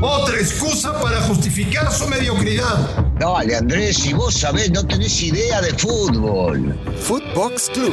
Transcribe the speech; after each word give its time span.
Otra 0.00 0.36
excusa 0.36 1.00
para 1.00 1.20
justificar 1.22 1.90
su 1.92 2.06
mediocridad. 2.06 3.04
Dale, 3.18 3.56
Andrés, 3.56 3.96
si 3.96 4.12
vos 4.12 4.34
sabés, 4.34 4.70
no 4.70 4.86
tenés 4.86 5.22
idea 5.22 5.60
de 5.60 5.70
fútbol. 5.74 6.78
Footbox 7.00 7.70
Club, 7.70 7.92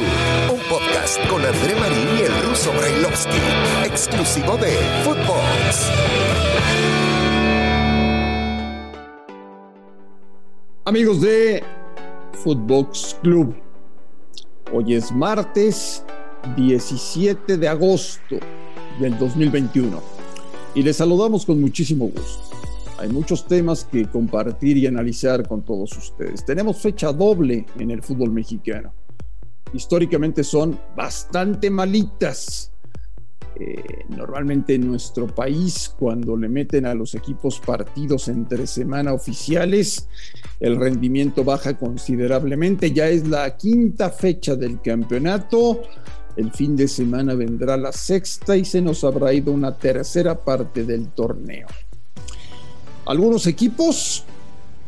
un 0.52 0.60
podcast 0.68 1.18
con 1.28 1.44
André 1.44 1.74
Marín 1.80 2.08
y 2.18 2.22
el 2.22 2.48
ruso 2.48 2.72
Brailovsky, 2.72 3.38
exclusivo 3.84 4.56
de 4.56 4.72
Footbox. 5.04 5.90
Amigos 10.84 11.20
de 11.20 11.64
Footbox 12.42 13.16
Club, 13.22 13.56
hoy 14.72 14.94
es 14.94 15.10
martes 15.10 16.04
17 16.56 17.56
de 17.56 17.68
agosto 17.68 18.36
del 19.00 19.18
2021 19.18 20.19
y 20.74 20.82
les 20.82 20.96
saludamos 20.96 21.44
con 21.44 21.60
muchísimo 21.60 22.06
gusto. 22.06 22.56
Hay 22.98 23.08
muchos 23.08 23.46
temas 23.46 23.84
que 23.84 24.06
compartir 24.06 24.76
y 24.76 24.86
analizar 24.86 25.48
con 25.48 25.62
todos 25.62 25.96
ustedes. 25.96 26.44
Tenemos 26.44 26.78
fecha 26.78 27.12
doble 27.12 27.64
en 27.78 27.90
el 27.90 28.02
fútbol 28.02 28.30
mexicano. 28.30 28.92
Históricamente 29.72 30.44
son 30.44 30.78
bastante 30.94 31.70
malitas. 31.70 32.72
Eh, 33.58 34.04
normalmente 34.08 34.74
en 34.74 34.86
nuestro 34.86 35.26
país, 35.26 35.94
cuando 35.98 36.36
le 36.36 36.48
meten 36.48 36.86
a 36.86 36.94
los 36.94 37.14
equipos 37.14 37.58
partidos 37.60 38.28
entre 38.28 38.66
semana 38.66 39.12
oficiales, 39.12 40.08
el 40.60 40.76
rendimiento 40.76 41.42
baja 41.42 41.78
considerablemente. 41.78 42.92
Ya 42.92 43.08
es 43.08 43.26
la 43.26 43.56
quinta 43.56 44.10
fecha 44.10 44.56
del 44.56 44.80
campeonato 44.80 45.82
el 46.36 46.50
fin 46.52 46.76
de 46.76 46.88
semana 46.88 47.34
vendrá 47.34 47.76
la 47.76 47.92
sexta 47.92 48.56
y 48.56 48.64
se 48.64 48.80
nos 48.80 49.04
habrá 49.04 49.32
ido 49.32 49.52
una 49.52 49.76
tercera 49.76 50.38
parte 50.38 50.84
del 50.84 51.08
torneo. 51.08 51.66
Algunos 53.06 53.46
equipos 53.46 54.24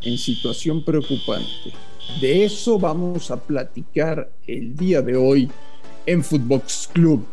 en 0.03 0.19
situación 0.19 0.85
preocupante. 0.85 1.73
De 2.21 2.45
eso 2.45 2.79
vamos 2.79 3.31
a 3.31 3.37
platicar 3.37 4.31
el 4.47 4.77
día 4.77 5.03
de 5.03 5.17
hoy 5.17 5.51
en 6.07 6.23
Footbox 6.23 6.91
Club. 6.93 7.25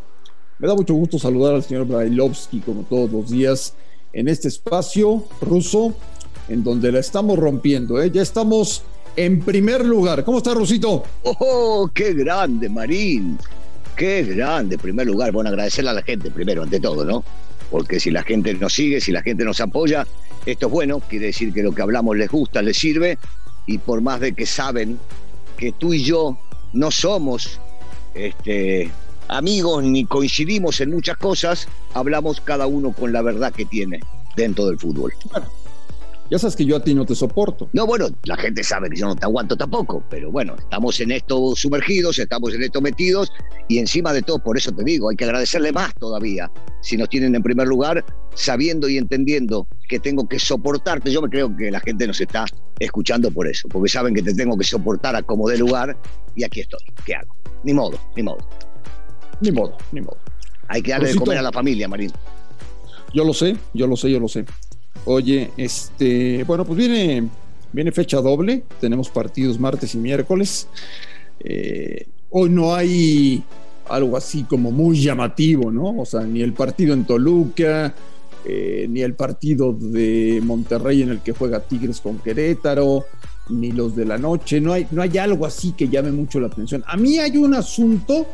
Me 0.58 0.68
da 0.68 0.76
mucho 0.76 0.94
gusto 0.94 1.18
saludar 1.18 1.56
al 1.56 1.64
señor 1.64 1.86
Brailovsky 1.86 2.60
como 2.60 2.84
todos 2.84 3.12
los 3.12 3.30
días 3.30 3.74
en 4.14 4.28
este 4.28 4.48
espacio 4.48 5.24
ruso 5.42 5.94
en 6.48 6.64
donde 6.64 6.92
la 6.92 7.00
estamos 7.00 7.38
rompiendo. 7.38 8.02
¿eh? 8.02 8.12
Ya 8.12 8.22
estamos 8.22 8.84
en 9.16 9.42
primer 9.42 9.86
lugar. 9.86 10.24
¿Cómo 10.24 10.40
está, 10.40 10.54
Rusito? 10.54 11.04
¡Oh, 11.24 11.90
qué 11.94 12.14
grande, 12.14 12.70
Marín! 12.70 13.38
Qué 14.00 14.24
grande, 14.24 14.76
en 14.76 14.82
primer 14.82 15.08
lugar. 15.08 15.34
Bueno, 15.34 15.50
agradecerle 15.50 15.90
a 15.90 15.94
la 15.94 16.02
gente 16.02 16.32
primero, 16.32 16.64
ante 16.64 16.80
todo, 16.80 17.04
¿no? 17.04 17.22
Porque 17.70 18.00
si 18.00 18.12
la 18.12 18.24
gente 18.24 18.54
nos 18.54 18.72
sigue, 18.72 19.02
si 19.02 19.12
la 19.12 19.22
gente 19.22 19.44
nos 19.44 19.60
apoya, 19.60 20.08
esto 20.46 20.68
es 20.68 20.72
bueno, 20.72 21.02
quiere 21.02 21.26
decir 21.26 21.52
que 21.52 21.62
lo 21.62 21.74
que 21.74 21.82
hablamos 21.82 22.16
les 22.16 22.30
gusta, 22.30 22.62
les 22.62 22.78
sirve, 22.78 23.18
y 23.66 23.78
por 23.78 24.00
más 24.00 24.22
de 24.22 24.32
que 24.32 24.46
saben 24.46 24.98
que 25.58 25.74
tú 25.74 25.94
y 25.94 26.02
yo 26.02 26.40
no 26.72 26.92
somos 26.92 27.60
este, 28.14 28.90
amigos 29.28 29.84
ni 29.84 30.06
coincidimos 30.06 30.80
en 30.80 30.92
muchas 30.92 31.18
cosas, 31.18 31.68
hablamos 31.94 32.40
cada 32.40 32.68
uno 32.68 32.94
con 32.94 33.12
la 33.12 33.22
verdad 33.22 33.52
que 33.52 33.66
tiene 33.66 34.00
dentro 34.38 34.68
del 34.68 34.80
fútbol. 34.80 35.14
Ya 36.30 36.38
sabes 36.38 36.56
que 36.56 36.64
yo 36.64 36.76
a 36.76 36.84
ti 36.84 36.94
no 36.94 37.06
te 37.06 37.16
soporto. 37.16 37.70
No, 37.74 37.88
bueno, 37.88 38.08
la 38.26 38.38
gente 38.38 38.64
sabe 38.64 38.90
que 38.90 38.98
yo 38.98 39.08
no 39.08 39.16
te 39.16 39.26
aguanto 39.26 39.58
tampoco, 39.58 40.04
pero 40.10 40.32
bueno, 40.32 40.56
estamos 40.60 41.00
en 41.00 41.12
esto 41.12 41.56
sumergidos, 41.56 42.20
estamos 42.20 42.54
en 42.54 42.62
esto 42.62 42.82
metidos 42.82 43.32
y 43.68 43.80
encima 43.80 44.14
de 44.14 44.22
todo, 44.22 44.38
por 44.38 44.56
eso 44.56 44.72
te 44.72 44.84
digo, 44.84 45.10
hay 45.10 45.16
que 45.16 45.26
agradecerle 45.26 45.72
más 45.72 45.94
todavía 45.96 46.52
si 46.82 46.98
nos 46.98 47.10
tienen 47.10 47.34
en 47.34 47.42
primer 47.42 47.68
lugar, 47.68 48.06
sabiendo 48.36 48.88
y 48.88 48.98
entendiendo 48.98 49.68
que 49.88 50.00
tengo 50.00 50.28
que 50.28 50.38
soportarte. 50.38 51.12
Yo 51.12 51.22
me 51.22 51.30
creo 51.30 51.56
que 51.56 51.72
la 51.72 51.80
gente 51.80 52.06
nos 52.06 52.22
está 52.22 52.46
escuchando 52.78 53.32
por 53.32 53.48
eso, 53.48 53.68
porque 53.68 53.90
saben 53.90 54.14
que 54.14 54.22
te 54.22 54.34
tengo 54.34 54.56
que 54.56 54.64
soportar 54.64 55.16
a 55.16 55.24
como 55.24 55.50
de 55.50 55.58
lugar 55.58 55.98
y 56.36 56.44
aquí 56.44 56.62
estoy. 56.62 56.82
¿Qué 57.06 57.16
hago? 57.16 57.36
Ni 57.64 57.74
modo, 57.74 57.98
ni 58.16 58.22
modo. 58.22 58.48
Ni 59.42 59.52
modo, 59.52 59.78
ni 59.92 60.02
modo. 60.02 60.18
Hay 60.68 60.84
que 60.84 60.92
darle 60.92 61.10
de 61.10 61.16
comer 61.16 61.40
a 61.40 61.42
la 61.42 61.52
familia, 61.52 61.88
Marín. 61.88 62.12
Yo 63.14 63.24
lo 63.24 63.34
sé, 63.34 63.58
yo 63.74 63.88
lo 63.88 63.96
sé, 63.96 64.12
yo 64.12 64.20
lo 64.20 64.28
sé. 64.28 64.46
Oye, 65.06 65.52
este, 65.58 66.44
bueno, 66.44 66.66
pues 66.66 66.78
viene, 66.78 67.28
viene 67.72 67.92
fecha 67.92 68.22
doble, 68.22 68.64
tenemos 68.80 69.10
partidos 69.10 69.60
martes 69.60 69.96
y 69.96 69.98
miércoles. 69.98 70.68
Eh, 71.40 72.08
hoy 72.30 72.50
no 72.50 72.76
hay 72.76 73.44
algo 73.88 74.18
así 74.18 74.44
como 74.44 74.72
muy 74.72 75.02
llamativo, 75.02 75.72
¿no? 75.72 76.00
O 76.00 76.06
sea, 76.06 76.22
ni 76.22 76.42
el 76.42 76.54
partido 76.54 76.94
en 76.94 77.06
Toluca, 77.06 77.94
eh, 78.46 78.88
ni 78.90 79.02
el 79.02 79.16
partido 79.16 79.74
de 79.74 80.42
Monterrey 80.44 81.02
en 81.02 81.10
el 81.10 81.22
que 81.22 81.34
juega 81.34 81.60
Tigres 81.60 82.00
con 82.02 82.20
Querétaro, 82.20 83.06
ni 83.50 83.72
los 83.72 83.96
de 83.96 84.06
la 84.06 84.18
noche, 84.18 84.62
no 84.62 84.74
hay, 84.74 84.88
no 84.92 85.02
hay 85.02 85.18
algo 85.18 85.46
así 85.46 85.72
que 85.72 85.90
llame 85.90 86.12
mucho 86.12 86.40
la 86.40 86.48
atención. 86.48 86.84
A 86.88 86.98
mí 86.98 87.18
hay 87.18 87.38
un 87.38 87.56
asunto 87.56 88.28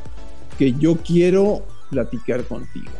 que 0.57 0.73
yo 0.73 0.97
quiero 0.97 1.63
platicar 1.89 2.43
contigo. 2.43 2.91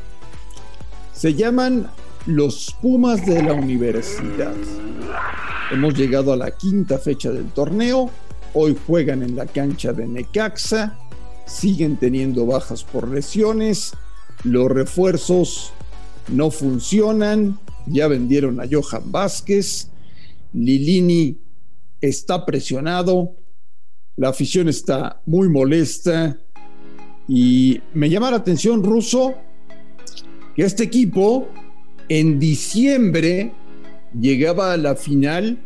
Se 1.13 1.33
llaman 1.33 1.87
los 2.25 2.75
Pumas 2.81 3.25
de 3.25 3.43
la 3.43 3.53
universidad. 3.53 4.55
Hemos 5.71 5.93
llegado 5.93 6.33
a 6.33 6.37
la 6.37 6.51
quinta 6.51 6.97
fecha 6.97 7.31
del 7.31 7.51
torneo. 7.51 8.09
Hoy 8.53 8.75
juegan 8.87 9.21
en 9.21 9.35
la 9.35 9.45
cancha 9.45 9.93
de 9.93 10.07
Necaxa. 10.07 10.97
Siguen 11.45 11.97
teniendo 11.97 12.45
bajas 12.45 12.83
por 12.83 13.07
lesiones. 13.07 13.93
Los 14.43 14.71
refuerzos 14.71 15.71
no 16.29 16.49
funcionan. 16.49 17.59
Ya 17.85 18.07
vendieron 18.07 18.59
a 18.59 18.65
Johan 18.69 19.11
Vázquez. 19.11 19.89
Lilini 20.53 21.37
está 22.01 22.45
presionado. 22.45 23.35
La 24.15 24.29
afición 24.29 24.67
está 24.67 25.21
muy 25.25 25.47
molesta. 25.47 26.39
Y 27.27 27.81
me 27.93 28.09
llama 28.09 28.31
la 28.31 28.37
atención, 28.37 28.83
Russo, 28.83 29.35
que 30.55 30.63
este 30.63 30.83
equipo 30.83 31.49
en 32.09 32.39
diciembre 32.39 33.51
llegaba 34.19 34.73
a 34.73 34.77
la 34.77 34.95
final 34.95 35.57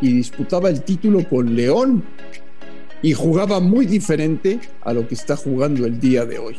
y 0.00 0.12
disputaba 0.12 0.68
el 0.68 0.82
título 0.82 1.28
con 1.28 1.54
León 1.54 2.04
y 3.02 3.12
jugaba 3.12 3.60
muy 3.60 3.86
diferente 3.86 4.60
a 4.82 4.92
lo 4.92 5.06
que 5.06 5.14
está 5.14 5.36
jugando 5.36 5.86
el 5.86 5.98
día 5.98 6.24
de 6.24 6.38
hoy. 6.38 6.56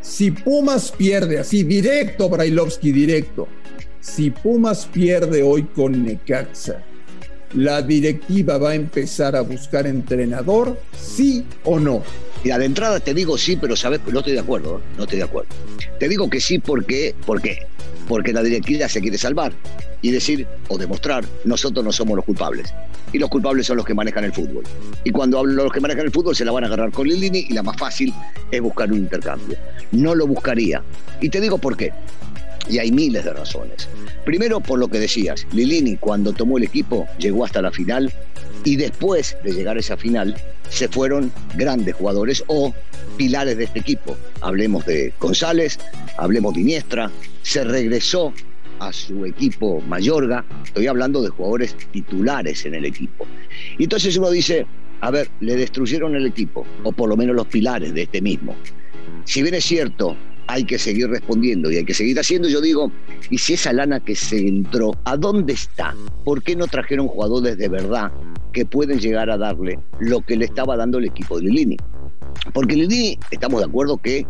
Si 0.00 0.30
Pumas 0.30 0.92
pierde 0.92 1.38
así, 1.38 1.64
directo, 1.64 2.28
Brailovsky, 2.28 2.92
directo. 2.92 3.48
Si 4.00 4.30
Pumas 4.30 4.86
pierde 4.86 5.42
hoy 5.42 5.64
con 5.64 6.04
Necaxa, 6.04 6.82
¿la 7.54 7.82
directiva 7.82 8.58
va 8.58 8.70
a 8.70 8.74
empezar 8.74 9.34
a 9.34 9.40
buscar 9.40 9.86
entrenador? 9.86 10.78
¿Sí 10.96 11.44
o 11.64 11.80
no? 11.80 12.02
Mira, 12.44 12.58
de 12.58 12.66
entrada 12.66 13.00
te 13.00 13.14
digo 13.14 13.38
sí, 13.38 13.56
pero 13.56 13.74
sabes, 13.74 14.00
no 14.06 14.18
estoy 14.18 14.34
de 14.34 14.40
acuerdo, 14.40 14.78
¿eh? 14.78 14.82
no 14.98 15.04
estoy 15.04 15.18
de 15.18 15.24
acuerdo. 15.24 15.48
Te 15.98 16.08
digo 16.08 16.28
que 16.28 16.40
sí 16.40 16.58
porque, 16.58 17.14
porque 17.24 17.66
porque 18.08 18.32
la 18.32 18.42
directiva 18.42 18.88
se 18.88 19.00
quiere 19.00 19.18
salvar 19.18 19.52
y 20.02 20.10
decir 20.10 20.46
o 20.68 20.78
demostrar, 20.78 21.24
nosotros 21.44 21.84
no 21.84 21.92
somos 21.92 22.16
los 22.16 22.24
culpables. 22.24 22.72
Y 23.12 23.18
los 23.18 23.30
culpables 23.30 23.66
son 23.66 23.76
los 23.76 23.86
que 23.86 23.94
manejan 23.94 24.24
el 24.24 24.32
fútbol. 24.32 24.64
Y 25.04 25.10
cuando 25.10 25.38
hablo 25.38 25.52
de 25.52 25.62
los 25.64 25.72
que 25.72 25.80
manejan 25.80 26.04
el 26.04 26.12
fútbol, 26.12 26.34
se 26.34 26.44
la 26.44 26.52
van 26.52 26.64
a 26.64 26.66
agarrar 26.66 26.90
con 26.90 27.06
Lilini 27.06 27.46
y 27.48 27.52
la 27.52 27.62
más 27.62 27.76
fácil 27.76 28.12
es 28.50 28.60
buscar 28.60 28.92
un 28.92 28.98
intercambio. 28.98 29.56
No 29.92 30.14
lo 30.14 30.26
buscaría. 30.26 30.82
Y 31.20 31.28
te 31.28 31.40
digo 31.40 31.58
por 31.58 31.76
qué. 31.76 31.92
Y 32.68 32.78
hay 32.78 32.90
miles 32.90 33.24
de 33.24 33.32
razones. 33.32 33.88
Primero, 34.24 34.60
por 34.60 34.78
lo 34.78 34.88
que 34.88 34.98
decías, 34.98 35.46
Lilini 35.52 35.96
cuando 35.96 36.32
tomó 36.32 36.58
el 36.58 36.64
equipo 36.64 37.06
llegó 37.18 37.44
hasta 37.44 37.62
la 37.62 37.70
final 37.70 38.12
y 38.64 38.76
después 38.76 39.36
de 39.44 39.52
llegar 39.52 39.76
a 39.76 39.80
esa 39.80 39.96
final 39.96 40.34
se 40.70 40.88
fueron 40.88 41.30
grandes 41.54 41.94
jugadores 41.94 42.42
o 42.46 42.74
pilares 43.16 43.56
de 43.56 43.64
este 43.64 43.78
equipo. 43.78 44.16
Hablemos 44.40 44.84
de 44.86 45.12
González, 45.20 45.78
hablemos 46.16 46.54
de 46.54 46.60
Iniestra, 46.60 47.10
se 47.44 47.62
regresó 47.62 48.32
a 48.80 48.92
su 48.92 49.24
equipo 49.26 49.80
Mayorga, 49.82 50.44
estoy 50.64 50.86
hablando 50.86 51.22
de 51.22 51.28
jugadores 51.28 51.76
titulares 51.92 52.64
en 52.64 52.74
el 52.74 52.86
equipo. 52.86 53.26
Y 53.78 53.84
entonces 53.84 54.16
uno 54.16 54.30
dice, 54.30 54.66
a 55.02 55.10
ver, 55.10 55.28
le 55.40 55.54
destruyeron 55.54 56.16
el 56.16 56.26
equipo, 56.26 56.66
o 56.82 56.90
por 56.90 57.08
lo 57.08 57.16
menos 57.16 57.36
los 57.36 57.46
pilares 57.46 57.94
de 57.94 58.02
este 58.02 58.22
mismo. 58.22 58.56
Si 59.26 59.42
bien 59.42 59.54
es 59.54 59.64
cierto, 59.64 60.16
hay 60.46 60.64
que 60.64 60.78
seguir 60.78 61.08
respondiendo 61.08 61.70
y 61.70 61.76
hay 61.76 61.84
que 61.84 61.92
seguir 61.92 62.18
haciendo. 62.18 62.48
Yo 62.48 62.62
digo, 62.62 62.90
¿y 63.28 63.36
si 63.36 63.54
esa 63.54 63.74
lana 63.74 64.00
que 64.00 64.16
se 64.16 64.38
entró, 64.38 64.92
a 65.04 65.16
dónde 65.18 65.52
está? 65.52 65.94
¿Por 66.24 66.42
qué 66.42 66.56
no 66.56 66.66
trajeron 66.66 67.08
jugadores 67.08 67.58
de 67.58 67.68
verdad 67.68 68.10
que 68.54 68.64
pueden 68.64 68.98
llegar 69.00 69.28
a 69.30 69.36
darle 69.36 69.78
lo 70.00 70.22
que 70.22 70.36
le 70.36 70.46
estaba 70.46 70.76
dando 70.76 70.98
el 70.98 71.04
equipo 71.04 71.38
de 71.38 71.44
Lilini? 71.44 71.76
Porque 72.54 72.74
Lilini, 72.74 73.18
estamos 73.30 73.60
de 73.60 73.66
acuerdo 73.66 73.98
que 73.98 74.26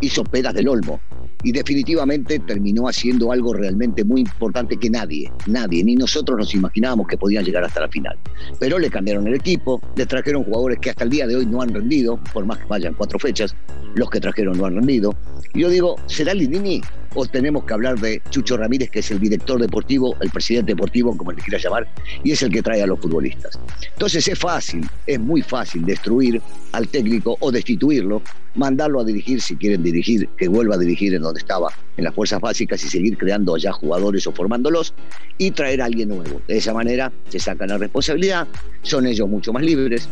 hizo 0.00 0.24
pedas 0.24 0.54
del 0.54 0.68
olmo 0.68 0.98
y 1.42 1.52
definitivamente 1.52 2.38
terminó 2.40 2.88
haciendo 2.88 3.32
algo 3.32 3.52
realmente 3.52 4.04
muy 4.04 4.22
importante 4.22 4.76
que 4.76 4.90
nadie, 4.90 5.30
nadie, 5.46 5.84
ni 5.84 5.94
nosotros 5.94 6.38
nos 6.38 6.54
imaginábamos 6.54 7.06
que 7.06 7.16
podían 7.16 7.44
llegar 7.44 7.64
hasta 7.64 7.80
la 7.80 7.88
final. 7.88 8.18
Pero 8.58 8.78
le 8.78 8.90
cambiaron 8.90 9.26
el 9.26 9.34
equipo, 9.34 9.80
le 9.96 10.06
trajeron 10.06 10.44
jugadores 10.44 10.78
que 10.80 10.90
hasta 10.90 11.04
el 11.04 11.10
día 11.10 11.26
de 11.26 11.36
hoy 11.36 11.46
no 11.46 11.62
han 11.62 11.72
rendido, 11.72 12.18
por 12.32 12.44
más 12.44 12.58
que 12.58 12.66
vayan 12.66 12.94
cuatro 12.94 13.18
fechas, 13.18 13.54
los 13.94 14.10
que 14.10 14.20
trajeron 14.20 14.58
no 14.58 14.66
han 14.66 14.74
rendido. 14.74 15.14
Y 15.54 15.60
yo 15.60 15.70
digo, 15.70 15.96
¿será 16.06 16.34
Lilini 16.34 16.80
o 17.14 17.26
tenemos 17.26 17.64
que 17.64 17.74
hablar 17.74 17.98
de 17.98 18.22
Chucho 18.30 18.56
Ramírez, 18.56 18.90
que 18.90 19.00
es 19.00 19.10
el 19.10 19.20
director 19.20 19.60
deportivo, 19.60 20.16
el 20.20 20.30
presidente 20.30 20.72
deportivo, 20.72 21.16
como 21.16 21.32
le 21.32 21.42
quiera 21.42 21.58
llamar, 21.58 21.88
y 22.22 22.32
es 22.32 22.42
el 22.42 22.50
que 22.50 22.62
trae 22.62 22.82
a 22.82 22.86
los 22.86 23.00
futbolistas. 23.00 23.58
Entonces 23.92 24.26
es 24.28 24.38
fácil, 24.38 24.88
es 25.06 25.18
muy 25.18 25.42
fácil 25.42 25.84
destruir 25.84 26.40
al 26.72 26.88
técnico 26.88 27.36
o 27.40 27.50
destituirlo, 27.50 28.22
mandarlo 28.54 29.00
a 29.00 29.04
dirigir 29.04 29.40
si 29.40 29.56
quieren 29.56 29.82
dirigir, 29.82 30.28
que 30.36 30.48
vuelva 30.48 30.74
a 30.74 30.78
dirigir 30.78 31.14
en 31.14 31.22
donde 31.22 31.40
estaba, 31.40 31.72
en 31.96 32.04
las 32.04 32.14
fuerzas 32.14 32.40
básicas 32.40 32.82
y 32.84 32.88
seguir 32.88 33.16
creando 33.16 33.54
allá 33.54 33.72
jugadores 33.72 34.26
o 34.26 34.32
formándolos 34.32 34.94
y 35.38 35.50
traer 35.50 35.82
a 35.82 35.86
alguien 35.86 36.08
nuevo. 36.08 36.40
De 36.46 36.56
esa 36.56 36.74
manera 36.74 37.12
se 37.28 37.38
sacan 37.38 37.68
la 37.68 37.78
responsabilidad, 37.78 38.46
son 38.82 39.06
ellos 39.06 39.28
mucho 39.28 39.52
más 39.52 39.62
libres, 39.62 40.08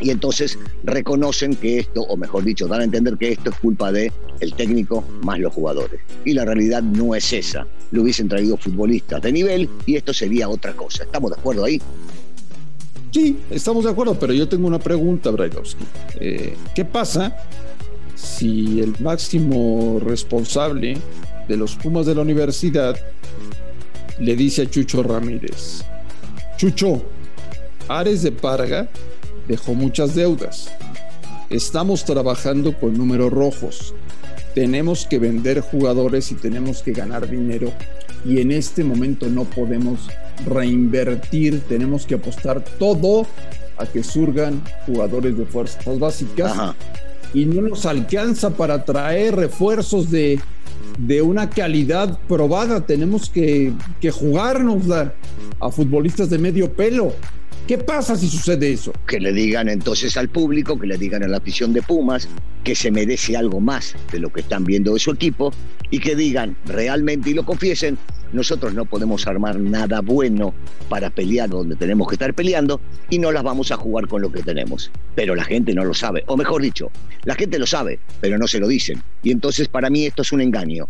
y 0.00 0.10
entonces 0.10 0.58
reconocen 0.82 1.54
que 1.56 1.78
esto, 1.78 2.02
o 2.02 2.16
mejor 2.16 2.44
dicho, 2.44 2.66
dan 2.66 2.80
a 2.80 2.84
entender 2.84 3.16
que 3.16 3.32
esto 3.32 3.50
es 3.50 3.56
culpa 3.56 3.92
de 3.92 4.12
el 4.40 4.54
técnico 4.54 5.04
más 5.22 5.38
los 5.38 5.52
jugadores. 5.52 6.00
Y 6.24 6.34
la 6.34 6.44
realidad 6.44 6.82
no 6.82 7.14
es 7.14 7.32
esa. 7.32 7.66
Le 7.90 8.00
hubiesen 8.00 8.28
traído 8.28 8.56
futbolistas 8.56 9.22
de 9.22 9.32
nivel 9.32 9.68
y 9.86 9.96
esto 9.96 10.12
sería 10.12 10.48
otra 10.48 10.72
cosa. 10.72 11.04
¿Estamos 11.04 11.30
de 11.30 11.38
acuerdo 11.38 11.64
ahí? 11.64 11.80
Sí, 13.12 13.38
estamos 13.50 13.84
de 13.84 13.90
acuerdo, 13.90 14.18
pero 14.18 14.32
yo 14.32 14.48
tengo 14.48 14.66
una 14.66 14.80
pregunta, 14.80 15.30
Brailovsky. 15.30 15.84
Eh, 16.18 16.56
¿Qué 16.74 16.84
pasa 16.84 17.36
si 18.16 18.80
el 18.80 18.94
máximo 18.98 20.00
responsable 20.04 20.96
de 21.46 21.56
los 21.56 21.76
Pumas 21.76 22.06
de 22.06 22.14
la 22.14 22.22
universidad 22.22 22.96
le 24.18 24.34
dice 24.34 24.62
a 24.62 24.70
Chucho 24.70 25.02
Ramírez, 25.02 25.84
Chucho, 26.56 27.02
Ares 27.88 28.22
de 28.22 28.32
Parga 28.32 28.88
dejó 29.48 29.74
muchas 29.74 30.14
deudas. 30.14 30.70
Estamos 31.50 32.04
trabajando 32.04 32.76
con 32.78 32.96
números 32.96 33.32
rojos. 33.32 33.94
Tenemos 34.54 35.06
que 35.06 35.18
vender 35.18 35.60
jugadores 35.60 36.30
y 36.32 36.36
tenemos 36.36 36.82
que 36.82 36.92
ganar 36.92 37.28
dinero. 37.28 37.72
Y 38.24 38.40
en 38.40 38.52
este 38.52 38.84
momento 38.84 39.28
no 39.28 39.44
podemos 39.44 40.08
reinvertir. 40.46 41.60
Tenemos 41.68 42.06
que 42.06 42.14
apostar 42.14 42.64
todo 42.78 43.26
a 43.76 43.86
que 43.86 44.02
surgan 44.02 44.62
jugadores 44.86 45.36
de 45.36 45.44
fuerzas 45.44 45.98
básicas. 45.98 46.74
Y 47.34 47.46
no 47.46 47.62
nos 47.62 47.84
alcanza 47.84 48.50
para 48.50 48.84
traer 48.84 49.34
refuerzos 49.34 50.10
de, 50.10 50.40
de 50.98 51.20
una 51.20 51.50
calidad 51.50 52.18
probada. 52.28 52.86
Tenemos 52.86 53.28
que, 53.28 53.72
que 54.00 54.10
jugarnos 54.10 54.84
a 55.60 55.70
futbolistas 55.70 56.30
de 56.30 56.38
medio 56.38 56.72
pelo. 56.72 57.12
¿Qué 57.66 57.78
pasa 57.78 58.14
si 58.14 58.28
sucede 58.28 58.72
eso? 58.72 58.92
Que 59.06 59.18
le 59.18 59.32
digan 59.32 59.70
entonces 59.70 60.18
al 60.18 60.28
público, 60.28 60.78
que 60.78 60.86
le 60.86 60.98
digan 60.98 61.22
a 61.22 61.28
la 61.28 61.38
afición 61.38 61.72
de 61.72 61.80
Pumas, 61.80 62.28
que 62.62 62.74
se 62.74 62.90
merece 62.90 63.38
algo 63.38 63.58
más 63.58 63.94
de 64.12 64.18
lo 64.18 64.30
que 64.30 64.42
están 64.42 64.64
viendo 64.64 64.92
de 64.92 65.00
su 65.00 65.10
equipo 65.10 65.50
y 65.90 65.98
que 65.98 66.14
digan 66.14 66.58
realmente 66.66 67.30
y 67.30 67.34
lo 67.34 67.46
confiesen, 67.46 67.96
nosotros 68.34 68.74
no 68.74 68.84
podemos 68.84 69.26
armar 69.26 69.58
nada 69.58 70.00
bueno 70.02 70.52
para 70.90 71.08
pelear 71.08 71.48
donde 71.48 71.74
tenemos 71.76 72.06
que 72.06 72.16
estar 72.16 72.34
peleando 72.34 72.82
y 73.08 73.18
no 73.18 73.32
las 73.32 73.42
vamos 73.42 73.72
a 73.72 73.76
jugar 73.76 74.08
con 74.08 74.20
lo 74.20 74.30
que 74.30 74.42
tenemos. 74.42 74.90
Pero 75.14 75.34
la 75.34 75.44
gente 75.44 75.72
no 75.72 75.86
lo 75.86 75.94
sabe, 75.94 76.22
o 76.26 76.36
mejor 76.36 76.60
dicho, 76.60 76.90
la 77.24 77.34
gente 77.34 77.58
lo 77.58 77.66
sabe, 77.66 77.98
pero 78.20 78.36
no 78.36 78.46
se 78.46 78.60
lo 78.60 78.68
dicen. 78.68 79.02
Y 79.22 79.30
entonces 79.30 79.68
para 79.68 79.88
mí 79.88 80.04
esto 80.04 80.20
es 80.20 80.32
un 80.32 80.42
engaño. 80.42 80.86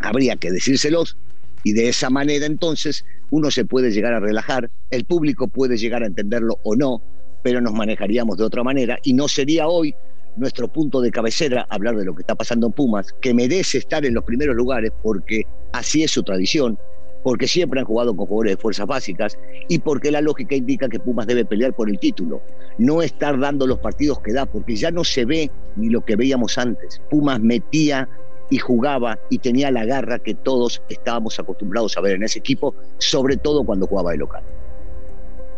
Habría 0.00 0.34
que 0.34 0.50
decírselos 0.50 1.16
y 1.64 1.72
de 1.72 1.88
esa 1.88 2.10
manera 2.10 2.46
entonces 2.46 3.04
uno 3.30 3.50
se 3.50 3.64
puede 3.64 3.90
llegar 3.90 4.12
a 4.12 4.20
relajar, 4.20 4.70
el 4.90 5.04
público 5.04 5.48
puede 5.48 5.76
llegar 5.76 6.02
a 6.02 6.06
entenderlo 6.06 6.58
o 6.62 6.76
no, 6.76 7.02
pero 7.42 7.60
nos 7.60 7.72
manejaríamos 7.72 8.36
de 8.36 8.44
otra 8.44 8.62
manera 8.62 8.98
y 9.02 9.14
no 9.14 9.28
sería 9.28 9.68
hoy 9.68 9.94
nuestro 10.36 10.68
punto 10.68 11.00
de 11.00 11.10
cabecera 11.10 11.66
hablar 11.68 11.96
de 11.96 12.04
lo 12.04 12.14
que 12.14 12.22
está 12.22 12.34
pasando 12.34 12.66
en 12.66 12.72
Pumas, 12.72 13.14
que 13.20 13.34
merece 13.34 13.78
estar 13.78 14.04
en 14.04 14.14
los 14.14 14.24
primeros 14.24 14.56
lugares 14.56 14.92
porque 15.02 15.42
así 15.72 16.02
es 16.02 16.10
su 16.12 16.22
tradición, 16.22 16.78
porque 17.22 17.46
siempre 17.46 17.80
han 17.80 17.86
jugado 17.86 18.14
con 18.16 18.26
jugadores 18.26 18.56
de 18.56 18.62
fuerzas 18.62 18.86
básicas 18.86 19.38
y 19.68 19.78
porque 19.80 20.10
la 20.10 20.20
lógica 20.20 20.54
indica 20.54 20.88
que 20.88 21.00
Pumas 21.00 21.26
debe 21.26 21.44
pelear 21.44 21.74
por 21.74 21.90
el 21.90 21.98
título, 21.98 22.42
no 22.78 23.02
estar 23.02 23.38
dando 23.38 23.66
los 23.66 23.78
partidos 23.78 24.20
que 24.20 24.32
da, 24.32 24.46
porque 24.46 24.76
ya 24.76 24.90
no 24.90 25.04
se 25.04 25.24
ve 25.24 25.50
ni 25.76 25.90
lo 25.90 26.04
que 26.04 26.16
veíamos 26.16 26.56
antes. 26.58 27.00
Pumas 27.10 27.40
metía 27.40 28.08
y 28.50 28.58
jugaba 28.58 29.18
y 29.30 29.38
tenía 29.38 29.70
la 29.70 29.84
garra 29.84 30.18
que 30.18 30.34
todos 30.34 30.82
estábamos 30.88 31.38
acostumbrados 31.38 31.96
a 31.96 32.00
ver 32.00 32.16
en 32.16 32.24
ese 32.24 32.40
equipo, 32.40 32.74
sobre 32.98 33.36
todo 33.36 33.64
cuando 33.64 33.86
jugaba 33.86 34.10
de 34.12 34.18
local. 34.18 34.42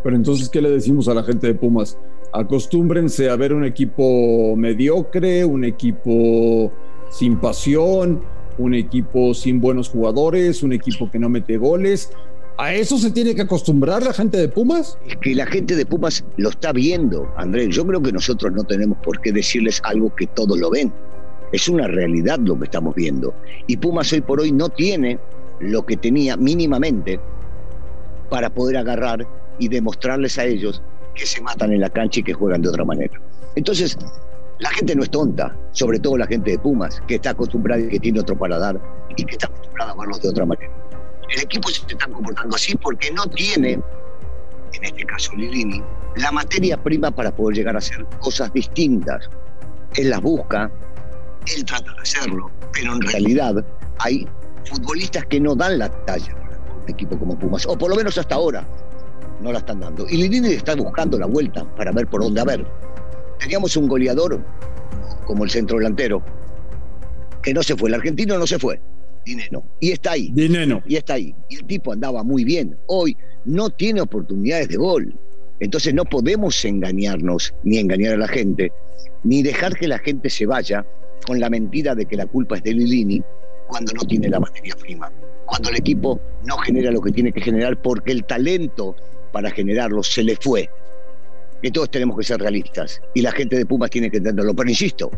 Pero 0.03 0.15
entonces, 0.15 0.49
¿qué 0.49 0.61
le 0.61 0.69
decimos 0.69 1.07
a 1.07 1.13
la 1.13 1.23
gente 1.23 1.47
de 1.47 1.55
Pumas? 1.55 1.97
Acostúmbrense 2.31 3.29
a 3.29 3.35
ver 3.35 3.53
un 3.53 3.63
equipo 3.63 4.55
mediocre, 4.55 5.45
un 5.45 5.63
equipo 5.63 6.71
sin 7.09 7.37
pasión, 7.37 8.21
un 8.57 8.73
equipo 8.73 9.33
sin 9.33 9.61
buenos 9.61 9.89
jugadores, 9.89 10.61
un 10.63 10.73
equipo 10.73 11.09
que 11.09 11.19
no 11.19 11.29
mete 11.29 11.57
goles. 11.57 12.11
¿A 12.57 12.73
eso 12.73 12.99
se 12.99 13.09
tiene 13.11 13.33
que 13.33 13.41
acostumbrar 13.41 14.03
la 14.03 14.13
gente 14.13 14.37
de 14.37 14.47
Pumas? 14.47 14.97
Es 15.07 15.17
que 15.17 15.33
la 15.33 15.45
gente 15.47 15.75
de 15.75 15.85
Pumas 15.85 16.23
lo 16.37 16.49
está 16.49 16.71
viendo, 16.71 17.31
Andrés. 17.35 17.69
Yo 17.75 17.85
creo 17.85 18.01
que 18.01 18.11
nosotros 18.11 18.51
no 18.53 18.63
tenemos 18.63 18.97
por 18.99 19.19
qué 19.21 19.31
decirles 19.31 19.81
algo 19.83 20.13
que 20.13 20.27
todos 20.27 20.59
lo 20.59 20.69
ven. 20.69 20.91
Es 21.53 21.69
una 21.69 21.87
realidad 21.87 22.39
lo 22.39 22.57
que 22.57 22.65
estamos 22.65 22.95
viendo. 22.95 23.33
Y 23.67 23.77
Pumas 23.77 24.11
hoy 24.11 24.21
por 24.21 24.41
hoy 24.41 24.51
no 24.51 24.69
tiene 24.69 25.19
lo 25.59 25.85
que 25.85 25.95
tenía 25.95 26.35
mínimamente 26.35 27.19
para 28.29 28.49
poder 28.49 28.77
agarrar 28.77 29.27
y 29.59 29.67
demostrarles 29.67 30.39
a 30.39 30.45
ellos 30.45 30.81
que 31.13 31.27
se 31.27 31.41
matan 31.41 31.71
en 31.71 31.81
la 31.81 31.91
cancha 31.91 32.21
y 32.21 32.23
que 32.23 32.33
juegan 32.33 32.63
de 32.63 32.69
otra 32.69 32.83
manera. 32.83 33.21
Entonces, 33.55 33.95
la 34.57 34.71
gente 34.71 34.95
no 34.95 35.03
es 35.03 35.11
tonta, 35.11 35.55
sobre 35.73 35.99
todo 35.99 36.17
la 36.17 36.25
gente 36.25 36.49
de 36.49 36.57
Pumas, 36.57 37.01
que 37.07 37.15
está 37.15 37.29
acostumbrada 37.29 37.81
y 37.81 37.87
que 37.87 37.99
tiene 37.99 38.19
otro 38.19 38.35
paladar 38.35 38.81
y 39.15 39.23
que 39.23 39.33
está 39.33 39.45
acostumbrada 39.45 39.91
a 39.91 39.95
verlos 39.95 40.21
de 40.23 40.29
otra 40.29 40.47
manera. 40.47 40.73
El 41.29 41.41
equipo 41.41 41.69
se 41.69 41.85
está 41.85 42.07
comportando 42.07 42.55
así 42.55 42.75
porque 42.75 43.11
no 43.11 43.27
tiene, 43.27 43.73
en 43.73 44.83
este 44.83 45.03
caso 45.05 45.35
Lilini, 45.35 45.83
la 46.15 46.31
materia 46.31 46.81
prima 46.81 47.11
para 47.11 47.29
poder 47.29 47.57
llegar 47.57 47.75
a 47.75 47.77
hacer 47.77 48.05
cosas 48.19 48.51
distintas. 48.53 49.29
Él 49.95 50.09
las 50.09 50.21
busca, 50.21 50.71
él 51.55 51.65
trata 51.65 51.93
de 51.93 52.01
hacerlo, 52.01 52.51
pero 52.73 52.93
en 52.93 53.01
realidad 53.01 53.65
hay 53.99 54.27
futbolistas 54.65 55.25
que 55.25 55.39
no 55.39 55.55
dan 55.55 55.79
la 55.79 55.89
talla 56.05 56.33
para 56.35 56.59
un 56.83 56.89
equipo 56.89 57.17
como 57.17 57.37
Pumas, 57.37 57.65
o 57.65 57.77
por 57.77 57.89
lo 57.89 57.95
menos 57.95 58.17
hasta 58.17 58.35
ahora 58.35 58.67
no 59.41 59.51
la 59.51 59.59
están 59.59 59.79
dando. 59.79 60.07
Y 60.09 60.17
Lilini 60.17 60.49
está 60.49 60.75
buscando 60.75 61.17
la 61.19 61.25
vuelta 61.25 61.65
para 61.75 61.91
ver 61.91 62.07
por 62.07 62.21
dónde. 62.21 62.41
A 62.41 62.45
ver, 62.45 62.65
teníamos 63.39 63.75
un 63.75 63.87
goleador 63.87 64.43
como 65.25 65.43
el 65.43 65.49
centro 65.49 65.77
delantero, 65.77 66.23
que 67.41 67.53
no 67.53 67.61
se 67.61 67.75
fue, 67.75 67.89
el 67.89 67.95
argentino 67.95 68.37
no 68.37 68.47
se 68.47 68.57
fue, 68.57 68.81
Dineno, 69.25 69.63
y 69.79 69.91
está 69.91 70.11
ahí. 70.11 70.29
Dineno. 70.33 70.81
Y 70.85 70.95
está 70.95 71.13
ahí. 71.13 71.33
Y 71.49 71.55
el 71.55 71.65
tipo 71.65 71.93
andaba 71.93 72.23
muy 72.23 72.43
bien. 72.43 72.77
Hoy 72.87 73.15
no 73.45 73.69
tiene 73.69 74.01
oportunidades 74.01 74.67
de 74.69 74.77
gol. 74.77 75.15
Entonces 75.59 75.93
no 75.93 76.03
podemos 76.03 76.63
engañarnos, 76.65 77.53
ni 77.63 77.77
engañar 77.77 78.13
a 78.13 78.17
la 78.17 78.27
gente, 78.27 78.71
ni 79.23 79.43
dejar 79.43 79.75
que 79.75 79.87
la 79.87 79.99
gente 79.99 80.29
se 80.29 80.45
vaya 80.45 80.85
con 81.23 81.39
la 81.39 81.49
mentira 81.49 81.95
de 81.95 82.05
que 82.05 82.15
la 82.15 82.25
culpa 82.25 82.57
es 82.57 82.63
de 82.63 82.73
Lilini 82.73 83.21
cuando 83.67 83.93
no 83.93 84.01
tiene 84.01 84.29
la 84.29 84.39
materia 84.39 84.75
prima, 84.75 85.11
cuando 85.45 85.69
el 85.69 85.77
equipo 85.77 86.19
no 86.45 86.57
genera 86.57 86.91
lo 86.91 87.01
que 87.01 87.11
tiene 87.11 87.31
que 87.31 87.41
generar 87.41 87.81
porque 87.81 88.11
el 88.11 88.23
talento 88.25 88.95
para 89.31 89.49
generarlo 89.51 90.03
se 90.03 90.23
le 90.23 90.35
fue. 90.35 90.69
Y 91.61 91.71
todos 91.71 91.89
tenemos 91.89 92.17
que 92.17 92.23
ser 92.23 92.39
realistas 92.39 93.01
y 93.13 93.21
la 93.21 93.31
gente 93.31 93.57
de 93.57 93.65
Pumas 93.65 93.89
tiene 93.89 94.11
que 94.11 94.17
entenderlo. 94.17 94.53
Pero 94.53 94.69
insisto, 94.69 95.09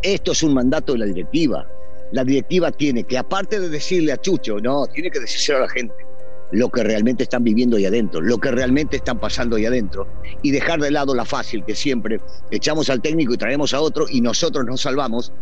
esto 0.00 0.32
es 0.32 0.42
un 0.42 0.54
mandato 0.54 0.92
de 0.92 1.00
la 1.00 1.06
directiva. 1.06 1.66
La 2.12 2.24
directiva 2.24 2.70
tiene 2.70 3.04
que, 3.04 3.18
aparte 3.18 3.58
de 3.60 3.68
decirle 3.68 4.12
a 4.12 4.16
Chucho, 4.16 4.58
no, 4.60 4.86
tiene 4.86 5.10
que 5.10 5.20
decírselo 5.20 5.58
a 5.58 5.62
la 5.62 5.68
gente 5.68 6.09
lo 6.52 6.68
que 6.68 6.82
realmente 6.82 7.22
están 7.22 7.44
viviendo 7.44 7.76
ahí 7.76 7.86
adentro, 7.86 8.20
lo 8.20 8.38
que 8.38 8.50
realmente 8.50 8.96
están 8.96 9.18
pasando 9.18 9.56
ahí 9.56 9.66
adentro, 9.66 10.06
y 10.42 10.50
dejar 10.50 10.80
de 10.80 10.90
lado 10.90 11.14
la 11.14 11.24
fácil 11.24 11.64
que 11.64 11.74
siempre 11.74 12.20
echamos 12.50 12.90
al 12.90 13.00
técnico 13.00 13.34
y 13.34 13.36
traemos 13.36 13.74
a 13.74 13.80
otro 13.80 14.06
y 14.08 14.20
nosotros 14.20 14.64
nos 14.64 14.80
salvamos 14.82 15.32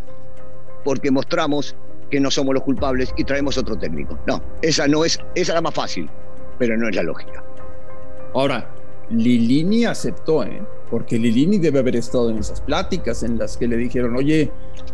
porque 0.85 1.11
mostramos 1.11 1.75
que 2.11 2.21
no 2.21 2.31
somos 2.31 2.55
los 2.55 2.63
culpables 2.63 3.13
y 3.17 3.25
traemos 3.25 3.59
otro 3.59 3.77
técnico. 3.77 4.19
No, 4.27 4.43
esa 4.63 4.89
no 4.89 5.05
es, 5.05 5.19
esa 5.35 5.53
es 5.53 5.55
la 5.55 5.61
más 5.61 5.75
fácil, 5.75 6.09
pero 6.59 6.77
no 6.77 6.89
es 6.89 6.97
la 6.97 7.03
lógica. 7.03 7.45
Ahora, 8.35 8.71
Lilini 9.11 9.85
aceptó, 9.85 10.45
¿eh? 10.45 10.63
porque 10.91 11.19
Lilini 11.19 11.59
debe 11.59 11.81
haber 11.81 11.97
estado 11.97 12.31
en 12.31 12.39
esas 12.39 12.61
pláticas 12.61 13.23
en 13.23 13.39
las 13.39 13.57
que 13.57 13.67
le 13.69 13.77
dijeron, 13.77 14.17
oye, 14.17 14.51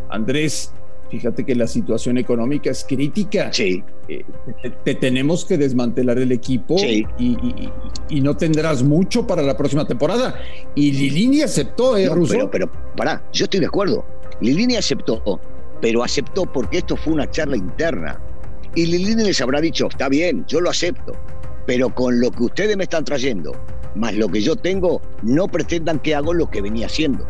Andrés, 0.08 0.72
fíjate 1.10 1.44
que 1.44 1.54
la 1.54 1.66
situación 1.66 2.18
económica 2.18 2.70
es 2.70 2.84
crítica. 2.84 3.52
Sí. 3.52 3.82
Eh, 4.08 4.24
te, 4.84 4.94
tenemos 4.94 5.44
que 5.44 5.56
desmantelar 5.56 6.18
el 6.18 6.32
equipo 6.32 6.78
sí. 6.78 7.06
y, 7.18 8.20
no 8.20 8.36
tendrás 8.36 8.82
mucho 8.82 9.26
para 9.26 9.42
la 9.42 9.56
próxima 9.56 9.86
temporada. 9.86 10.34
Y 10.74 10.92
Lilini 10.92 11.42
aceptó, 11.42 11.96
¿eh, 11.96 12.08
Russo? 12.08 12.34
Pero, 12.34 12.50
pero, 12.50 12.72
pará, 12.96 13.22
yo 13.32 13.44
estoy 13.44 13.60
de 13.60 13.66
acuerdo. 13.66 14.04
Lilini 14.40 14.76
aceptó, 14.76 15.40
pero 15.80 16.02
aceptó 16.02 16.44
porque 16.44 16.78
esto 16.78 16.96
fue 16.96 17.12
una 17.12 17.30
charla 17.30 17.56
interna. 17.56 18.20
Y 18.74 18.86
Lilini 18.86 19.24
les 19.24 19.40
habrá 19.40 19.60
dicho, 19.60 19.86
está 19.88 20.08
bien, 20.08 20.44
yo 20.48 20.60
lo 20.60 20.70
acepto, 20.70 21.12
pero 21.66 21.94
con 21.94 22.20
lo 22.20 22.30
que 22.30 22.44
ustedes 22.44 22.76
me 22.76 22.84
están 22.84 23.04
trayendo, 23.04 23.52
más 23.94 24.14
lo 24.14 24.28
que 24.28 24.40
yo 24.40 24.56
tengo, 24.56 25.00
no 25.22 25.46
pretendan 25.46 26.00
que 26.00 26.14
hago 26.14 26.34
lo 26.34 26.50
que 26.50 26.60
venía 26.60 26.86
haciendo. 26.86 27.24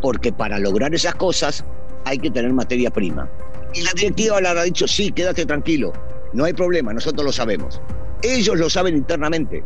Porque 0.00 0.32
para 0.32 0.58
lograr 0.58 0.94
esas 0.94 1.14
cosas 1.14 1.64
hay 2.04 2.18
que 2.18 2.30
tener 2.30 2.52
materia 2.52 2.90
prima. 2.90 3.28
Y 3.74 3.82
la 3.82 3.92
directiva 3.92 4.40
le 4.40 4.48
habrá 4.48 4.62
dicho, 4.64 4.88
sí, 4.88 5.12
quédate 5.12 5.46
tranquilo, 5.46 5.92
no 6.32 6.44
hay 6.44 6.52
problema, 6.52 6.92
nosotros 6.92 7.24
lo 7.24 7.32
sabemos. 7.32 7.80
Ellos 8.22 8.58
lo 8.58 8.68
saben 8.68 8.96
internamente. 8.96 9.64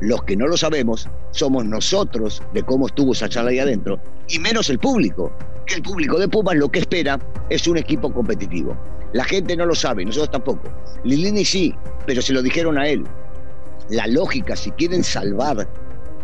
Los 0.00 0.22
que 0.24 0.36
no 0.36 0.46
lo 0.46 0.56
sabemos 0.56 1.08
somos 1.30 1.64
nosotros 1.64 2.42
de 2.52 2.62
cómo 2.62 2.86
estuvo 2.86 3.12
esa 3.12 3.28
charla 3.28 3.50
ahí 3.50 3.58
adentro, 3.58 3.98
y 4.28 4.38
menos 4.38 4.68
el 4.68 4.78
público, 4.78 5.32
que 5.66 5.74
el 5.74 5.82
público 5.82 6.18
de 6.18 6.28
Pumas 6.28 6.56
lo 6.56 6.70
que 6.70 6.80
espera 6.80 7.18
es 7.48 7.66
un 7.66 7.78
equipo 7.78 8.12
competitivo. 8.12 8.76
La 9.12 9.24
gente 9.24 9.56
no 9.56 9.64
lo 9.64 9.74
sabe, 9.74 10.04
nosotros 10.04 10.30
tampoco. 10.30 10.70
Lilini 11.04 11.44
sí, 11.44 11.74
pero 12.06 12.20
se 12.20 12.32
lo 12.32 12.42
dijeron 12.42 12.76
a 12.76 12.88
él. 12.88 13.04
La 13.88 14.06
lógica, 14.06 14.54
si 14.54 14.70
quieren 14.72 15.02
salvar 15.02 15.68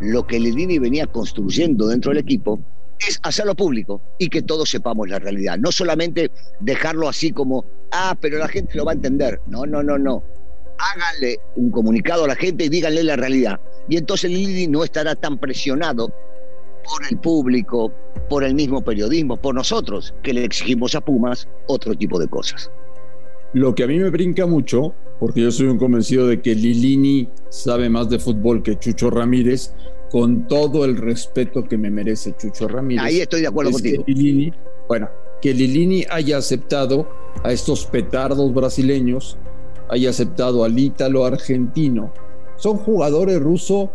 lo 0.00 0.26
que 0.26 0.38
Lilini 0.38 0.78
venía 0.78 1.06
construyendo 1.06 1.86
dentro 1.86 2.10
del 2.10 2.18
equipo, 2.18 2.60
es 3.08 3.18
hacerlo 3.22 3.54
público 3.54 4.00
y 4.18 4.28
que 4.28 4.42
todos 4.42 4.68
sepamos 4.68 5.08
la 5.08 5.18
realidad. 5.18 5.58
No 5.58 5.72
solamente 5.72 6.30
dejarlo 6.60 7.08
así 7.08 7.32
como, 7.32 7.64
ah, 7.90 8.16
pero 8.20 8.38
la 8.38 8.48
gente 8.48 8.76
lo 8.76 8.84
va 8.84 8.92
a 8.92 8.94
entender. 8.94 9.40
No, 9.46 9.66
no, 9.66 9.82
no, 9.82 9.98
no. 9.98 10.22
Háganle 10.78 11.38
un 11.56 11.70
comunicado 11.70 12.24
a 12.24 12.28
la 12.28 12.34
gente 12.34 12.64
y 12.64 12.68
díganle 12.68 13.04
la 13.04 13.16
realidad. 13.16 13.60
Y 13.88 13.96
entonces 13.96 14.30
Lili 14.30 14.66
no 14.66 14.84
estará 14.84 15.14
tan 15.14 15.38
presionado 15.38 16.08
por 16.84 17.06
el 17.10 17.18
público, 17.18 17.92
por 18.28 18.44
el 18.44 18.54
mismo 18.54 18.82
periodismo, 18.82 19.36
por 19.36 19.54
nosotros, 19.54 20.14
que 20.22 20.32
le 20.32 20.44
exigimos 20.44 20.94
a 20.94 21.00
Pumas 21.00 21.48
otro 21.66 21.94
tipo 21.94 22.18
de 22.18 22.28
cosas. 22.28 22.70
Lo 23.52 23.74
que 23.74 23.84
a 23.84 23.86
mí 23.86 23.98
me 23.98 24.10
brinca 24.10 24.46
mucho, 24.46 24.94
porque 25.20 25.42
yo 25.42 25.50
soy 25.50 25.66
un 25.66 25.78
convencido 25.78 26.26
de 26.26 26.40
que 26.40 26.54
Lilini 26.54 27.28
sabe 27.50 27.88
más 27.90 28.08
de 28.08 28.18
fútbol 28.18 28.62
que 28.62 28.78
Chucho 28.78 29.10
Ramírez, 29.10 29.74
con 30.12 30.46
todo 30.46 30.84
el 30.84 30.98
respeto 30.98 31.64
que 31.64 31.78
me 31.78 31.90
merece 31.90 32.36
Chucho 32.36 32.68
Ramírez. 32.68 33.02
Ahí 33.02 33.20
estoy 33.22 33.40
de 33.40 33.46
acuerdo 33.46 33.72
contigo. 33.72 34.04
bueno, 34.86 35.08
que 35.40 35.54
Lilini 35.54 36.04
haya 36.10 36.36
aceptado 36.36 37.08
a 37.42 37.50
estos 37.50 37.86
petardos 37.86 38.52
brasileños, 38.52 39.38
haya 39.88 40.10
aceptado 40.10 40.64
al 40.64 40.78
ítalo 40.78 41.24
argentino. 41.24 42.12
Son 42.56 42.76
jugadores 42.76 43.40
rusos 43.40 43.88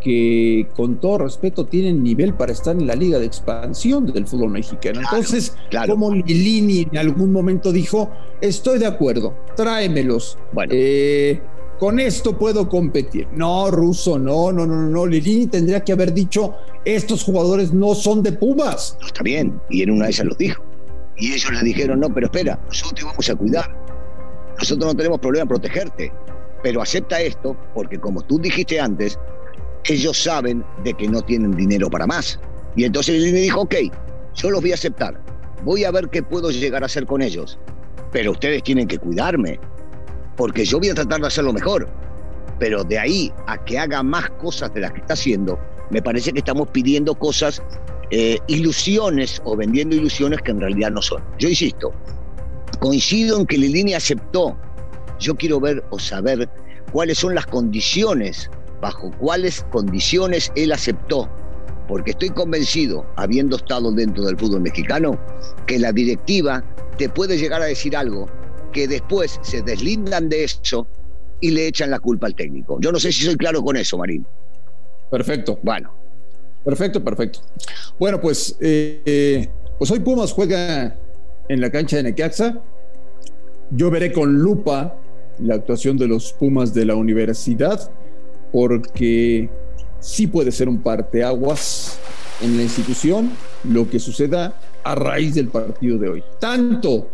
que 0.00 0.66
con 0.74 0.98
todo 0.98 1.18
respeto 1.18 1.66
tienen 1.66 2.02
nivel 2.02 2.32
para 2.32 2.52
estar 2.52 2.74
en 2.74 2.86
la 2.86 2.94
liga 2.94 3.18
de 3.18 3.26
expansión 3.26 4.06
del 4.06 4.26
fútbol 4.26 4.50
mexicano. 4.50 5.00
Entonces, 5.00 5.54
como 5.86 6.10
Lilini 6.10 6.88
en 6.90 6.96
algún 6.96 7.32
momento 7.32 7.70
dijo, 7.70 8.10
estoy 8.40 8.78
de 8.78 8.86
acuerdo, 8.86 9.36
tráemelos. 9.56 10.38
Bueno. 10.52 10.72
Eh, 10.74 11.42
con 11.78 11.98
esto 11.98 12.38
puedo 12.38 12.68
competir. 12.68 13.28
No, 13.32 13.70
Russo, 13.70 14.18
no, 14.18 14.52
no, 14.52 14.66
no, 14.66 14.88
no. 14.88 15.06
Lilini 15.06 15.46
tendría 15.46 15.82
que 15.82 15.92
haber 15.92 16.12
dicho, 16.12 16.54
estos 16.84 17.24
jugadores 17.24 17.72
no 17.72 17.94
son 17.94 18.22
de 18.22 18.32
Pumas. 18.32 18.96
No, 19.00 19.06
está 19.06 19.22
bien, 19.22 19.60
y 19.70 19.82
en 19.82 19.90
una 19.90 20.06
de 20.06 20.10
esas 20.12 20.26
lo 20.26 20.34
dijo. 20.34 20.62
Y 21.16 21.32
ellos 21.32 21.52
le 21.52 21.62
dijeron, 21.62 22.00
no, 22.00 22.12
pero 22.12 22.26
espera, 22.26 22.58
nosotros 22.66 22.94
te 22.94 23.04
vamos 23.04 23.28
a 23.28 23.34
cuidar. 23.34 23.76
Nosotros 24.58 24.92
no 24.92 24.96
tenemos 24.96 25.20
problema 25.20 25.42
en 25.42 25.48
protegerte. 25.48 26.12
Pero 26.62 26.80
acepta 26.80 27.20
esto, 27.20 27.56
porque 27.74 27.98
como 27.98 28.22
tú 28.22 28.38
dijiste 28.38 28.80
antes, 28.80 29.18
ellos 29.84 30.22
saben 30.22 30.64
de 30.82 30.94
que 30.94 31.08
no 31.08 31.20
tienen 31.22 31.54
dinero 31.54 31.90
para 31.90 32.06
más. 32.06 32.40
Y 32.74 32.84
entonces 32.84 33.16
Lilini 33.16 33.40
dijo, 33.40 33.60
ok, 33.62 33.74
yo 34.34 34.50
los 34.50 34.62
voy 34.62 34.72
a 34.72 34.74
aceptar. 34.74 35.20
Voy 35.64 35.84
a 35.84 35.90
ver 35.90 36.08
qué 36.08 36.22
puedo 36.22 36.50
llegar 36.50 36.82
a 36.82 36.86
hacer 36.86 37.06
con 37.06 37.20
ellos. 37.20 37.58
Pero 38.12 38.32
ustedes 38.32 38.62
tienen 38.62 38.88
que 38.88 38.98
cuidarme 38.98 39.60
porque 40.36 40.64
yo 40.64 40.78
voy 40.78 40.88
a 40.90 40.94
tratar 40.94 41.20
de 41.20 41.26
hacerlo 41.26 41.52
mejor. 41.52 41.88
Pero 42.58 42.84
de 42.84 42.98
ahí 42.98 43.32
a 43.46 43.62
que 43.64 43.78
haga 43.78 44.02
más 44.02 44.30
cosas 44.30 44.72
de 44.74 44.80
las 44.80 44.92
que 44.92 45.00
está 45.00 45.14
haciendo, 45.14 45.58
me 45.90 46.00
parece 46.00 46.32
que 46.32 46.38
estamos 46.38 46.68
pidiendo 46.68 47.14
cosas, 47.14 47.62
eh, 48.10 48.38
ilusiones 48.46 49.40
o 49.44 49.56
vendiendo 49.56 49.96
ilusiones 49.96 50.40
que 50.42 50.52
en 50.52 50.60
realidad 50.60 50.90
no 50.90 51.02
son. 51.02 51.22
Yo 51.38 51.48
insisto, 51.48 51.92
coincido 52.80 53.38
en 53.38 53.46
que 53.46 53.58
Lilini 53.58 53.94
aceptó. 53.94 54.56
Yo 55.18 55.34
quiero 55.34 55.60
ver 55.60 55.84
o 55.90 55.98
saber 55.98 56.48
cuáles 56.92 57.18
son 57.18 57.34
las 57.34 57.46
condiciones, 57.46 58.50
bajo 58.80 59.10
cuáles 59.18 59.64
condiciones 59.70 60.52
él 60.54 60.72
aceptó. 60.72 61.28
Porque 61.88 62.12
estoy 62.12 62.30
convencido, 62.30 63.04
habiendo 63.16 63.56
estado 63.56 63.92
dentro 63.92 64.24
del 64.24 64.38
fútbol 64.38 64.62
mexicano, 64.62 65.18
que 65.66 65.78
la 65.78 65.92
directiva 65.92 66.64
te 66.96 67.08
puede 67.08 67.36
llegar 67.36 67.60
a 67.60 67.66
decir 67.66 67.96
algo 67.96 68.26
que 68.74 68.86
después 68.88 69.38
se 69.42 69.62
deslindan 69.62 70.28
de 70.28 70.44
eso 70.44 70.86
y 71.40 71.52
le 71.52 71.68
echan 71.68 71.90
la 71.90 72.00
culpa 72.00 72.26
al 72.26 72.34
técnico. 72.34 72.78
Yo 72.80 72.92
no 72.92 72.98
sé 72.98 73.12
si 73.12 73.22
soy 73.24 73.36
claro 73.36 73.62
con 73.62 73.76
eso, 73.76 73.96
Marín. 73.96 74.26
Perfecto. 75.10 75.58
Bueno. 75.62 75.90
Perfecto, 76.64 77.02
perfecto. 77.02 77.40
Bueno, 77.98 78.20
pues, 78.20 78.56
eh, 78.60 79.48
pues 79.78 79.90
hoy 79.90 80.00
Pumas 80.00 80.32
juega 80.32 80.96
en 81.48 81.60
la 81.60 81.70
cancha 81.70 81.98
de 81.98 82.02
Necaxa. 82.02 82.60
Yo 83.70 83.90
veré 83.90 84.12
con 84.12 84.34
lupa 84.38 84.96
la 85.38 85.54
actuación 85.54 85.96
de 85.96 86.08
los 86.08 86.32
Pumas 86.32 86.74
de 86.74 86.86
la 86.86 86.94
universidad, 86.94 87.90
porque 88.50 89.48
sí 90.00 90.26
puede 90.26 90.50
ser 90.52 90.68
un 90.68 90.82
parteaguas 90.82 91.98
en 92.42 92.56
la 92.56 92.62
institución 92.62 93.30
lo 93.64 93.88
que 93.88 94.00
suceda 94.00 94.58
a 94.82 94.94
raíz 94.94 95.34
del 95.34 95.48
partido 95.48 95.98
de 95.98 96.08
hoy. 96.08 96.24
Tanto 96.40 97.08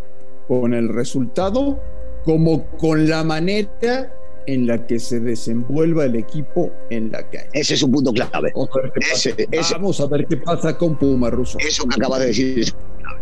con 0.51 0.75
el 0.75 0.89
resultado 0.89 1.81
como 2.25 2.67
con 2.77 3.09
la 3.09 3.23
manera 3.23 4.13
en 4.49 4.67
la 4.67 4.85
que 4.85 4.99
se 4.99 5.21
desenvuelva 5.21 6.07
el 6.07 6.17
equipo 6.17 6.73
en 6.91 7.13
la 7.13 7.23
calle. 7.31 7.49
Ese 7.53 7.75
es 7.75 7.83
un 7.85 7.93
punto 7.93 8.13
clave. 8.13 8.53
Vamos 9.71 10.01
a 10.01 10.07
ver 10.09 10.27
qué 10.27 10.37
pasa 10.39 10.77
con 10.77 10.99
Puma 10.99 11.31
Russo. 11.31 11.57
Eso 11.61 11.85
que 11.87 11.95
acabas 11.95 12.19
de 12.19 12.27
decir 12.27 12.59
es 12.59 12.73
clave. 12.73 13.21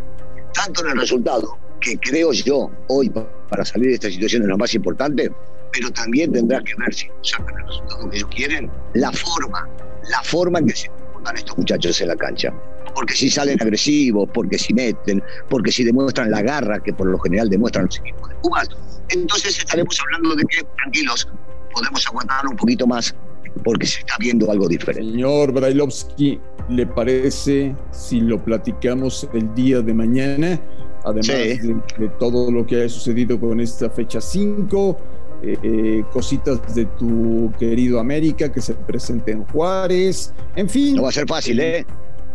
Tanto 0.54 0.86
en 0.86 0.92
el 0.92 1.00
resultado, 1.00 1.58
que 1.82 1.98
creo 1.98 2.32
yo 2.32 2.70
hoy 2.86 3.10
para 3.10 3.62
salir 3.62 3.88
de 3.88 3.94
esta 3.96 4.08
situación 4.08 4.44
es 4.44 4.48
lo 4.48 4.56
más 4.56 4.74
importante, 4.74 5.30
pero 5.70 5.90
también 5.90 6.32
tendrá 6.32 6.62
que 6.62 6.72
ver 6.78 6.94
si 6.94 7.08
sacan 7.20 7.54
el 7.60 7.66
resultado 7.66 8.08
que 8.08 8.16
ellos 8.16 8.30
quieren, 8.34 8.70
la 8.94 9.12
forma, 9.12 9.68
la 10.08 10.22
forma 10.22 10.60
en 10.60 10.68
que 10.68 10.76
se 10.76 10.88
comportan 10.88 11.36
estos 11.36 11.58
muchachos 11.58 12.00
en 12.00 12.08
la 12.08 12.16
cancha 12.16 12.54
porque 12.98 13.14
si 13.14 13.30
salen 13.30 13.56
agresivos, 13.62 14.28
porque 14.34 14.58
si 14.58 14.74
meten, 14.74 15.22
porque 15.48 15.70
si 15.70 15.84
demuestran 15.84 16.32
la 16.32 16.42
garra 16.42 16.80
que 16.80 16.92
por 16.92 17.06
lo 17.06 17.16
general 17.20 17.48
demuestran 17.48 17.84
los 17.84 17.96
equipos 18.00 18.28
de 18.28 18.34
Pumas, 18.42 18.68
entonces 19.10 19.56
estaremos 19.56 19.96
hablando 20.00 20.34
de 20.34 20.42
que, 20.46 20.66
tranquilos, 20.82 21.28
podemos 21.72 22.04
aguantar 22.08 22.48
un 22.48 22.56
poquito 22.56 22.88
más 22.88 23.14
porque 23.62 23.86
se 23.86 24.00
está 24.00 24.16
viendo 24.18 24.50
algo 24.50 24.66
diferente. 24.66 25.12
Señor 25.12 25.52
Brailovsky, 25.52 26.40
¿le 26.70 26.86
parece 26.88 27.72
si 27.92 28.20
lo 28.20 28.42
platicamos 28.42 29.28
el 29.32 29.54
día 29.54 29.80
de 29.80 29.94
mañana? 29.94 30.60
Además 31.04 31.28
de, 31.28 32.08
todo 32.18 32.50
lo 32.50 32.66
que 32.66 32.82
ha 32.82 32.88
sucedido 32.88 33.38
con 33.38 33.60
esta 33.60 33.88
fecha 33.90 34.20
5, 34.20 34.98
eh, 35.44 35.56
eh, 35.62 36.04
cositas 36.12 36.74
de 36.74 36.84
tu 36.84 37.52
querido 37.60 38.00
América 38.00 38.50
que 38.50 38.60
se 38.60 38.74
presente 38.74 39.30
en 39.30 39.44
Juárez, 39.44 40.34
en 40.56 40.68
fin. 40.68 40.96
No 40.96 41.02
va 41.02 41.10
a 41.10 41.12
ser 41.12 41.28
fácil, 41.28 41.60
¿eh? 41.60 41.86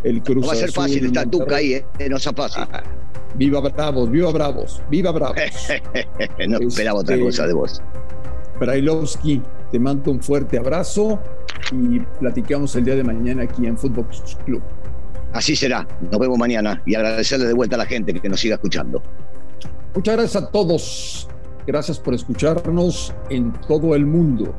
El 0.04 0.22
Cruz 0.22 0.42
No 0.42 0.46
va 0.48 0.52
a 0.52 0.56
ser 0.56 0.70
fácil, 0.70 1.06
está 1.06 1.26
Tuca 1.26 1.56
ahí, 1.56 1.74
¿eh? 1.74 1.84
no 2.08 2.16
es 2.16 2.24
fácil. 2.24 2.64
Ah, 2.70 2.82
viva 3.34 3.60
Bravos, 3.60 4.10
viva 4.10 4.30
Bravos, 4.30 4.82
viva 4.90 5.10
Bravos. 5.10 5.36
no 6.48 6.58
esperaba 6.58 7.00
otra 7.00 7.14
este, 7.14 7.26
cosa 7.26 7.46
de 7.46 7.52
vos. 7.54 7.82
Brailovsky, 8.60 9.42
te 9.72 9.78
mando 9.78 10.12
un 10.12 10.22
fuerte 10.22 10.58
abrazo 10.58 11.20
y 11.72 11.98
platicamos 12.20 12.76
el 12.76 12.84
día 12.84 12.94
de 12.94 13.04
mañana 13.04 13.42
aquí 13.42 13.66
en 13.66 13.76
Fútbol 13.76 14.06
Club. 14.44 14.62
Así 15.32 15.56
será. 15.56 15.86
Nos 16.12 16.20
vemos 16.20 16.38
mañana 16.38 16.80
y 16.86 16.94
agradecerle 16.94 17.46
de 17.46 17.54
vuelta 17.54 17.74
a 17.74 17.78
la 17.78 17.86
gente 17.86 18.14
que 18.14 18.28
nos 18.28 18.38
siga 18.38 18.54
escuchando. 18.54 19.02
Muchas 19.94 20.16
gracias 20.16 20.42
a 20.42 20.50
todos. 20.50 21.28
Gracias 21.66 21.98
por 21.98 22.14
escucharnos 22.14 23.12
en 23.30 23.52
todo 23.66 23.94
el 23.96 24.06
mundo. 24.06 24.54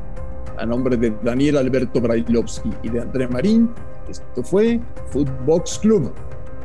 A 0.58 0.66
nombre 0.66 0.96
de 0.96 1.14
Daniel 1.22 1.56
Alberto 1.56 2.00
Brailovsky 2.00 2.70
y 2.82 2.88
de 2.90 3.00
André 3.00 3.28
Marín, 3.28 3.70
esto 4.08 4.42
fue 4.42 4.80
Footbox 5.10 5.78
Club. 5.78 6.14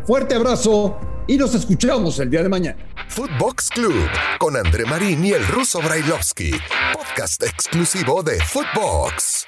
Fuerte 0.06 0.36
abrazo 0.36 0.98
y 1.28 1.38
nos 1.38 1.54
escuchamos 1.56 2.20
el 2.20 2.30
día 2.30 2.44
de 2.44 2.50
mañana. 2.50 2.78
Footbox 3.10 3.70
Club 3.70 3.94
con 4.40 4.56
André 4.56 4.86
Marín 4.86 5.24
y 5.26 5.32
el 5.32 5.46
ruso 5.48 5.82
Brailovsky, 5.82 6.52
podcast 6.94 7.44
exclusivo 7.44 8.24
de 8.24 8.40
Footbox. 8.40 9.48